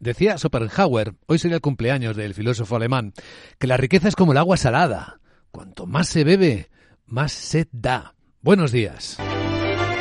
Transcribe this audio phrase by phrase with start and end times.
[0.00, 3.14] Decía Schopenhauer, hoy sería el cumpleaños del filósofo alemán,
[3.58, 5.18] que la riqueza es como el agua salada.
[5.50, 6.70] Cuanto más se bebe,
[7.06, 8.14] más sed da.
[8.40, 9.18] Buenos días.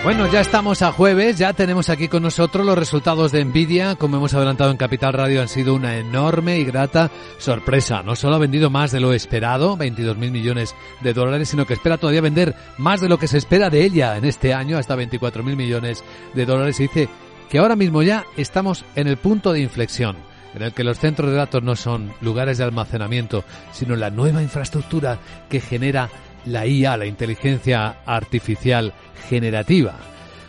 [0.04, 3.96] Bueno, ya estamos a jueves, ya tenemos aquí con nosotros los resultados de Nvidia.
[3.96, 7.10] Como hemos adelantado en Capital Radio, han sido una enorme y grata
[7.40, 8.04] sorpresa.
[8.04, 11.74] No solo ha vendido más de lo esperado, 22 mil millones de dólares, sino que
[11.74, 14.96] espera todavía vender más de lo que se espera de ella en este año, hasta
[14.96, 16.04] 24 mil millones
[16.36, 16.80] de dólares.
[16.80, 17.10] Y dice
[17.50, 20.18] que ahora mismo ya estamos en el punto de inflexión
[20.58, 24.42] en el que los centros de datos no son lugares de almacenamiento, sino la nueva
[24.42, 26.10] infraestructura que genera
[26.46, 28.94] la IA, la inteligencia artificial
[29.30, 29.94] generativa.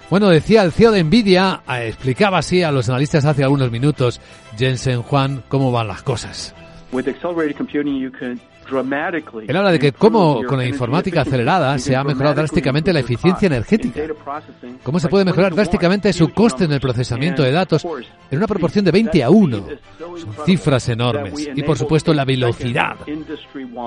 [0.08, 4.20] Bueno, decía el CEO de Nvidia, eh, explicaba así a los analistas hace algunos minutos,
[4.56, 6.54] Jensen Juan, cómo van las cosas.
[9.46, 13.46] Él habla de que cómo con la informática acelerada se ha mejorado drásticamente la eficiencia
[13.46, 14.02] energética.
[14.82, 17.86] Cómo se puede mejorar drásticamente su coste en el procesamiento de datos
[18.30, 19.66] en una proporción de 20 a 1.
[19.98, 21.48] Son cifras enormes.
[21.54, 22.96] Y por supuesto la velocidad.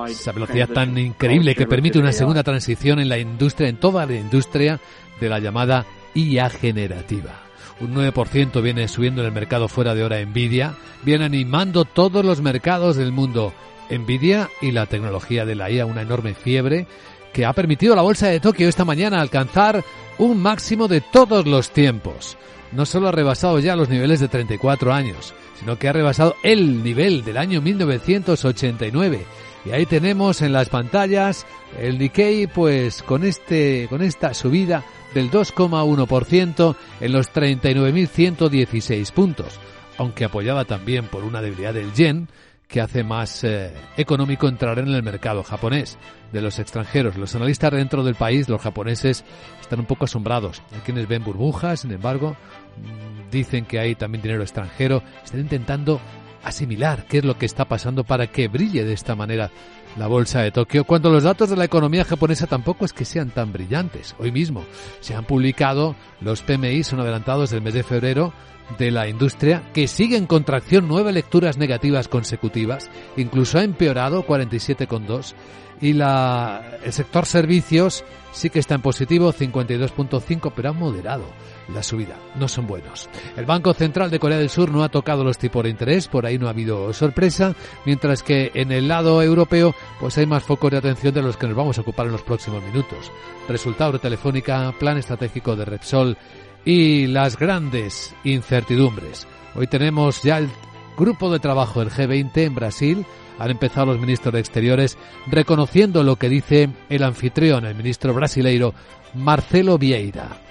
[0.08, 4.16] Esa velocidad tan increíble que permite una segunda transición en la industria, en toda la
[4.16, 4.80] industria
[5.20, 7.52] de la llamada IA generativa
[7.82, 12.42] un 9% viene subiendo en el mercado fuera de hora Nvidia, viene animando todos los
[12.42, 13.54] mercados del mundo.
[13.92, 16.88] Nvidia y la tecnología de la IA, una enorme fiebre
[17.34, 19.83] que ha permitido a la bolsa de Tokio esta mañana alcanzar
[20.17, 22.38] un máximo de todos los tiempos.
[22.72, 26.83] No solo ha rebasado ya los niveles de 34 años, sino que ha rebasado el
[26.83, 29.25] nivel del año 1989.
[29.66, 31.45] Y ahí tenemos en las pantallas
[31.80, 34.83] el Nikkei, pues con este, con esta subida
[35.14, 39.59] del 2,1% en los 39.116 puntos,
[39.98, 42.28] aunque apoyada también por una debilidad del yen,
[42.72, 45.97] que hace más eh, económico entrar en el mercado japonés
[46.31, 47.17] de los extranjeros.
[47.17, 49.25] Los analistas dentro del país, los japoneses,
[49.59, 50.64] están un poco asombrados.
[50.73, 52.38] Hay quienes ven burbujas, sin embargo,
[52.77, 55.03] mm, dicen que hay también dinero extranjero.
[55.23, 55.99] Están intentando
[56.44, 59.52] asimilar qué es lo que está pasando para que brille de esta manera
[59.97, 63.30] la bolsa de Tokio, cuando los datos de la economía japonesa tampoco es que sean
[63.30, 64.16] tan brillantes.
[64.20, 64.64] Hoy mismo
[64.99, 68.33] se han publicado los PMI, son adelantados del mes de febrero,
[68.77, 75.33] de la industria, que sigue en contracción nueve lecturas negativas consecutivas, incluso ha empeorado 47,2
[75.82, 81.26] y la, el sector servicios sí que está en positivo 52.5, pero ha moderado
[81.73, 82.16] la subida.
[82.36, 83.10] No son buenos.
[83.36, 86.26] El Banco Central de Corea del Sur no ha tocado los tipos de interés, por
[86.26, 87.55] ahí no ha habido sorpresa,
[87.86, 91.47] mientras que en el lado europeo pues hay más focos de atención de los que
[91.47, 93.11] nos vamos a ocupar en los próximos minutos.
[93.47, 96.17] Resultado de Telefónica, plan estratégico de Repsol
[96.65, 99.27] y las grandes incertidumbres.
[99.55, 100.49] Hoy tenemos ya el
[100.97, 103.05] grupo de trabajo del G20 en Brasil.
[103.39, 104.97] Han empezado los ministros de Exteriores
[105.27, 108.73] reconociendo lo que dice el anfitrión, el ministro brasileiro
[109.13, 110.51] Marcelo Vieira.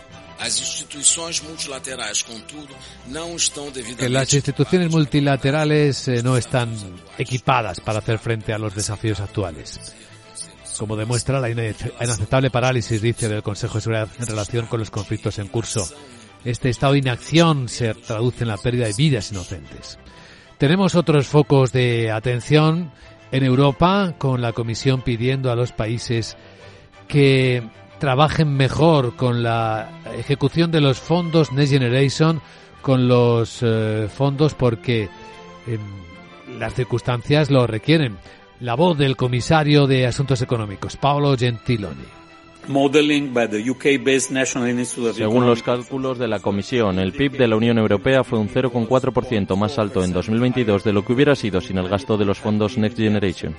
[3.98, 6.74] Que las instituciones multilaterales eh, no están
[7.18, 9.78] equipadas para hacer frente a los desafíos actuales
[10.80, 15.38] como demuestra la inaceptable parálisis, dice, del Consejo de Seguridad en relación con los conflictos
[15.38, 15.86] en curso.
[16.42, 19.98] Este estado de inacción se traduce en la pérdida de vidas inocentes.
[20.56, 22.92] Tenemos otros focos de atención
[23.30, 26.38] en Europa, con la Comisión pidiendo a los países
[27.08, 27.62] que
[28.00, 32.40] trabajen mejor con la ejecución de los fondos Next Generation,
[32.82, 35.08] con los eh, fondos porque
[35.68, 38.16] em, las circunstancias lo requieren
[38.58, 42.19] la voz del comisario de Asuntos Económicos, Paolo Gentiloni.
[45.14, 49.56] Según los cálculos de la Comisión, el PIB de la Unión Europea fue un 0,4%
[49.56, 52.78] más alto en 2022 de lo que hubiera sido sin el gasto de los fondos
[52.78, 53.56] Next Generation.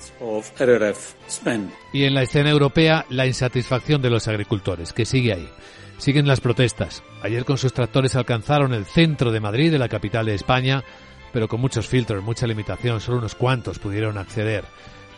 [1.93, 5.49] Y en la escena europea, la insatisfacción de los agricultores, que sigue ahí.
[5.97, 7.03] Siguen las protestas.
[7.21, 10.83] Ayer con sus tractores alcanzaron el centro de Madrid, de la capital de España,
[11.31, 14.63] pero con muchos filtros, mucha limitación, solo unos cuantos pudieron acceder.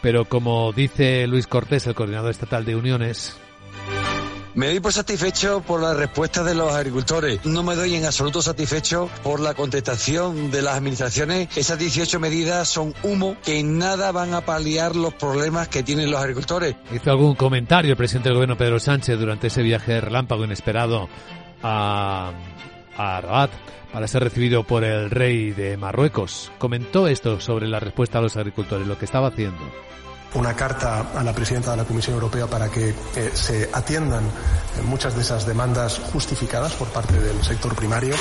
[0.01, 3.38] Pero como dice Luis Cortés, el coordinador estatal de uniones,
[4.55, 7.45] me doy por satisfecho por la respuesta de los agricultores.
[7.45, 11.55] No me doy en absoluto satisfecho por la contestación de las administraciones.
[11.57, 16.11] Esas 18 medidas son humo que en nada van a paliar los problemas que tienen
[16.11, 16.75] los agricultores.
[16.94, 21.09] Hizo algún comentario el presidente del gobierno Pedro Sánchez durante ese viaje de relámpago inesperado
[21.61, 22.31] a,
[22.97, 23.49] a
[23.91, 26.51] para ser recibido por el rey de Marruecos.
[26.57, 29.61] Comentó esto sobre la respuesta a los agricultores, lo que estaba haciendo
[30.35, 32.95] una carta a la presidenta de la Comisión Europea para que eh,
[33.33, 38.15] se atiendan eh, muchas de esas demandas justificadas por parte del sector primario.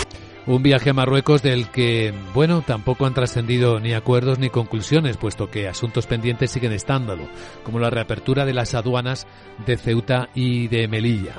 [0.45, 5.49] Un viaje a Marruecos del que, bueno, tampoco han trascendido ni acuerdos ni conclusiones, puesto
[5.51, 7.29] que asuntos pendientes siguen estándolo,
[7.63, 9.29] como la reapertura de las aduanas
[9.67, 11.35] de Ceuta y de Melilla.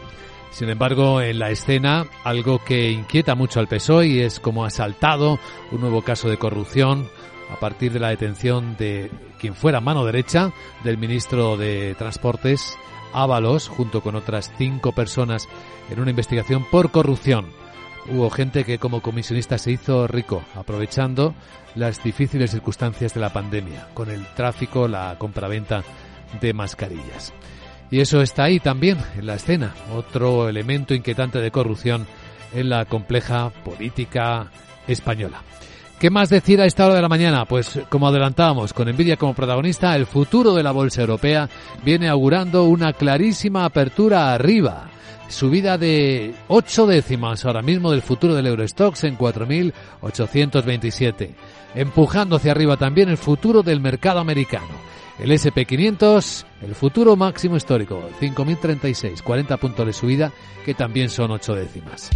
[0.52, 4.70] Sin embargo, en la escena, algo que inquieta mucho al PSOE y es como ha
[4.70, 5.38] saltado
[5.72, 7.10] un nuevo caso de corrupción
[7.54, 10.52] a partir de la detención de quien fuera mano derecha
[10.84, 12.78] del ministro de Transportes,
[13.14, 15.48] Ábalos, junto con otras cinco personas
[15.90, 17.52] en una investigación por corrupción.
[18.10, 21.36] Hubo gente que como comisionista se hizo rico, aprovechando
[21.76, 25.84] las difíciles circunstancias de la pandemia, con el tráfico, la compraventa
[26.42, 27.34] de mascarillas.
[27.92, 32.08] Y eso está ahí también, en la escena, otro elemento inquietante de corrupción
[32.54, 34.52] en la compleja política
[34.88, 35.44] española.
[36.00, 37.46] ¿Qué más decir a esta hora de la mañana?
[37.46, 41.50] Pues como adelantábamos, con Nvidia como protagonista, el futuro de la bolsa europea
[41.86, 44.90] viene augurando una clarísima apertura arriba.
[45.30, 51.30] Subida de 8 décimas ahora mismo del futuro del Eurostox en 4.827.
[51.74, 54.68] Empujando hacia arriba también el futuro del mercado americano.
[55.20, 60.34] El SP500, el futuro máximo histórico, 5.036, 40 puntos de subida,
[60.66, 62.10] que también son 8 décimas.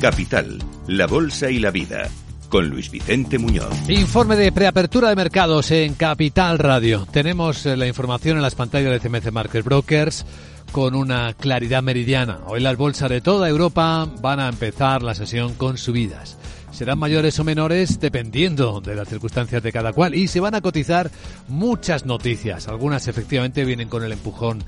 [0.00, 2.08] Capital, la Bolsa y la Vida,
[2.50, 3.72] con Luis Vicente Muñoz.
[3.88, 7.06] Informe de preapertura de mercados en Capital Radio.
[7.10, 10.26] Tenemos eh, la información en las pantallas de CMC Market Brokers
[10.70, 12.40] con una claridad meridiana.
[12.46, 16.36] Hoy las bolsas de toda Europa van a empezar la sesión con subidas.
[16.72, 20.60] Serán mayores o menores dependiendo de las circunstancias de cada cual y se van a
[20.60, 21.10] cotizar
[21.48, 22.68] muchas noticias.
[22.68, 24.62] Algunas efectivamente vienen con el empujón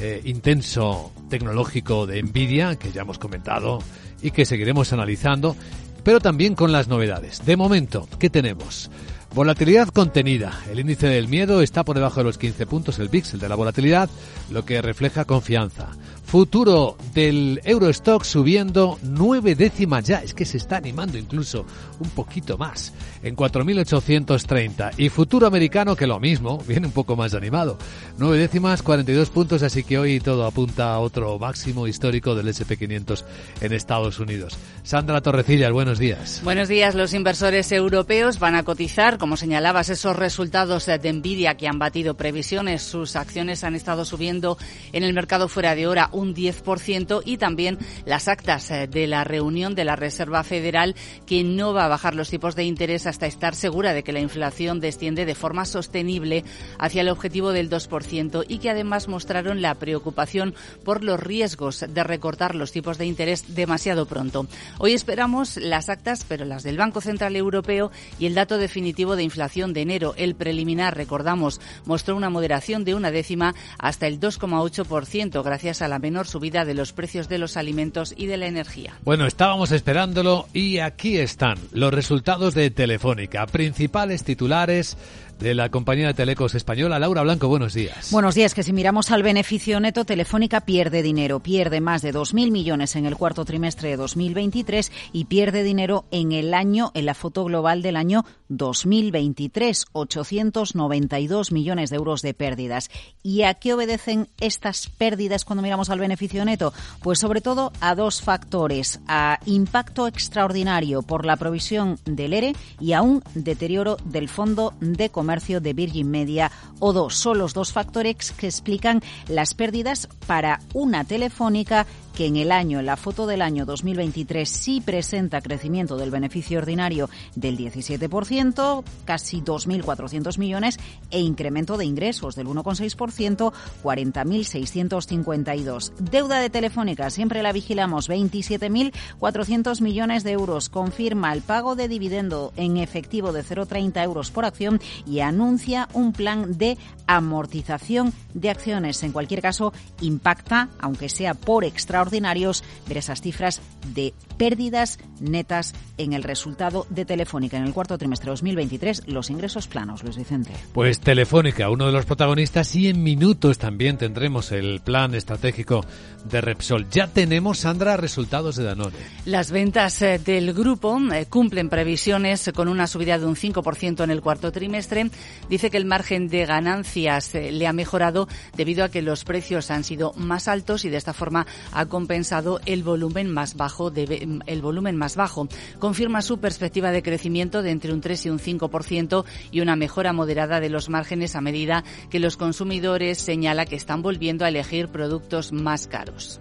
[0.00, 3.78] eh, intenso tecnológico de Nvidia, que ya hemos comentado
[4.22, 5.56] y que seguiremos analizando,
[6.02, 7.44] pero también con las novedades.
[7.44, 8.90] De momento, ¿qué tenemos?
[9.34, 10.60] Volatilidad contenida.
[10.70, 13.48] El índice del miedo está por debajo de los 15 puntos, el VIX, el de
[13.48, 14.08] la volatilidad,
[14.50, 15.88] lo que refleja confianza.
[16.34, 20.18] Futuro del Eurostock subiendo nueve décimas ya.
[20.18, 21.64] Es que se está animando incluso
[22.00, 22.92] un poquito más
[23.22, 24.94] en 4.830.
[24.96, 27.78] Y futuro americano que lo mismo, viene un poco más animado.
[28.18, 33.24] Nueve décimas, 42 puntos, así que hoy todo apunta a otro máximo histórico del SP500
[33.60, 34.58] en Estados Unidos.
[34.82, 36.40] Sandra Torrecillas, buenos días.
[36.42, 36.96] Buenos días.
[36.96, 42.14] Los inversores europeos van a cotizar, como señalabas, esos resultados de Nvidia que han batido
[42.14, 42.82] previsiones.
[42.82, 44.58] Sus acciones han estado subiendo
[44.92, 49.74] en el mercado fuera de hora 10% y también las actas eh, de la reunión
[49.74, 50.94] de la Reserva Federal
[51.26, 54.20] que no va a bajar los tipos de interés hasta estar segura de que la
[54.20, 56.44] inflación desciende de forma sostenible
[56.78, 60.54] hacia el objetivo del 2% y que además mostraron la preocupación
[60.84, 64.46] por los riesgos de recortar los tipos de interés demasiado pronto.
[64.78, 69.22] Hoy esperamos las actas, pero las del Banco Central Europeo y el dato definitivo de
[69.22, 70.14] inflación de enero.
[70.16, 75.98] El preliminar, recordamos, mostró una moderación de una décima hasta el 2,8% gracias a la
[76.04, 78.92] menor subida de los precios de los alimentos y de la energía.
[79.04, 83.46] Bueno, estábamos esperándolo y aquí están los resultados de Telefónica.
[83.46, 84.98] Principales titulares
[85.38, 86.98] de la compañía de telecos española.
[86.98, 88.10] Laura Blanco, buenos días.
[88.10, 92.50] Buenos días, que si miramos al beneficio neto, Telefónica pierde dinero, pierde más de 2.000
[92.50, 97.14] millones en el cuarto trimestre de 2023 y pierde dinero en el año, en la
[97.14, 102.90] foto global del año 2023, 892 millones de euros de pérdidas.
[103.22, 106.72] ¿Y a qué obedecen estas pérdidas cuando miramos al beneficio neto?
[107.02, 112.92] Pues sobre todo a dos factores, a impacto extraordinario por la provisión del ERE y
[112.92, 117.14] a un deterioro del fondo de comercio comercio de Virgin Media o dos.
[117.14, 122.78] Son los dos factores que explican las pérdidas para una telefónica que en el año,
[122.80, 129.42] en la foto del año 2023, sí presenta crecimiento del beneficio ordinario del 17%, casi
[129.42, 130.78] 2.400 millones,
[131.10, 133.52] e incremento de ingresos del 1,6%,
[133.82, 135.92] 40.652.
[135.98, 140.68] Deuda de Telefónica, siempre la vigilamos, 27.400 millones de euros.
[140.68, 146.12] Confirma el pago de dividendo en efectivo de 0,30 euros por acción y anuncia un
[146.12, 149.02] plan de amortización de acciones.
[149.02, 151.64] En cualquier caso, impacta, aunque sea por
[152.04, 153.60] extraordinarios, ver esas cifras
[153.94, 159.30] de pérdidas netas en el resultado de Telefónica en el cuarto trimestre de 2023, los
[159.30, 160.50] ingresos planos, Luis Vicente.
[160.72, 165.84] Pues Telefónica, uno de los protagonistas, y en minutos también tendremos el plan estratégico
[166.24, 166.88] de Repsol.
[166.90, 168.96] Ya tenemos, Sandra, resultados de Danone.
[169.26, 174.10] Las ventas eh, del grupo eh, cumplen previsiones con una subida de un 5% en
[174.10, 175.10] el cuarto trimestre.
[175.48, 179.70] Dice que el margen de ganancias eh, le ha mejorado debido a que los precios
[179.70, 184.23] han sido más altos y de esta forma ha compensado el volumen más bajo de
[184.46, 185.48] el volumen más bajo.
[185.78, 190.12] Confirma su perspectiva de crecimiento de entre un 3 y un 5% y una mejora
[190.12, 194.88] moderada de los márgenes a medida que los consumidores señala que están volviendo a elegir
[194.88, 196.40] productos más caros.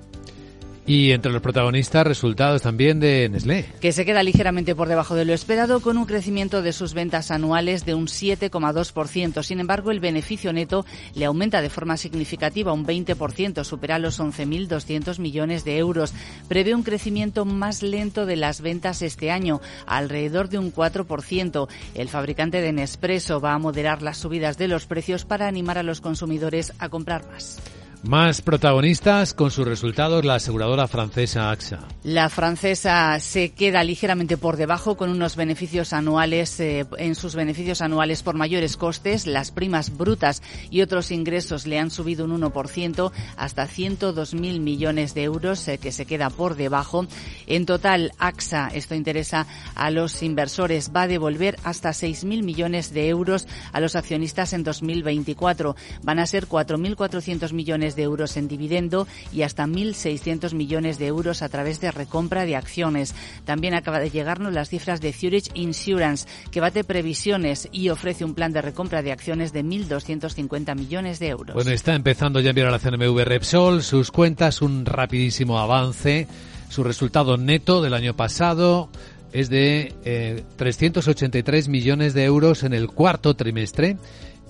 [0.86, 3.66] Y entre los protagonistas, resultados también de Nestlé.
[3.80, 7.32] Que se queda ligeramente por debajo de lo esperado con un crecimiento de sus ventas
[7.32, 9.44] anuales de un 7,2%.
[9.44, 10.86] Sin embargo, el beneficio neto
[11.16, 16.14] le aumenta de forma significativa un 20%, supera los 11.200 millones de euros.
[16.50, 21.68] Prevé un crecimiento más lento de las ventas este año, alrededor de un 4%.
[21.96, 25.84] El fabricante de Nespresso va a moderar las subidas de los precios para animar a
[25.84, 27.62] los consumidores a comprar más.
[28.04, 31.80] Más protagonistas con sus resultados la aseguradora francesa AXA.
[32.04, 37.82] La francesa se queda ligeramente por debajo con unos beneficios anuales eh, en sus beneficios
[37.82, 39.26] anuales por mayores costes.
[39.26, 45.24] Las primas brutas y otros ingresos le han subido un 1% hasta 102.000 millones de
[45.24, 47.08] euros eh, que se queda por debajo.
[47.48, 53.08] En total, AXA, esto interesa a los inversores, va a devolver hasta 6.000 millones de
[53.08, 55.78] euros a los accionistas en 2024.
[56.04, 57.54] Van a ser 4.400
[57.94, 62.46] millones de euros en dividendo y hasta 1.600 millones de euros a través de recompra
[62.46, 63.14] de acciones.
[63.46, 68.34] También acaba de llegarnos las cifras de Zurich Insurance, que bate previsiones y ofrece un
[68.34, 71.56] plan de recompra de acciones de 1.250 millones de euros.
[71.56, 76.28] Bueno, está empezando ya a enviar a la CNMV Repsol sus cuentas, un rapidísimo avance.
[76.70, 78.90] Su resultado neto del año pasado
[79.32, 83.98] es de eh, 383 millones de euros en el cuarto trimestre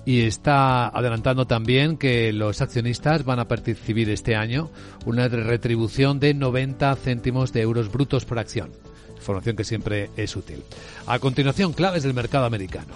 [0.04, 4.70] y está adelantando también que los accionistas van a percibir este año
[5.06, 8.70] una retribución de 90 céntimos de euros brutos por acción.
[9.16, 10.62] Información que siempre es útil.
[11.06, 12.94] A continuación, claves del mercado americano.